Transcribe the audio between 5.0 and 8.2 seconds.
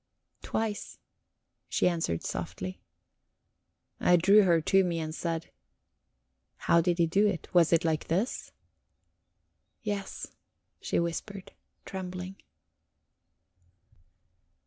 said: "How did he do it? Was it like